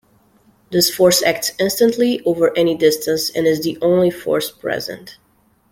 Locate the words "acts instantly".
1.21-2.23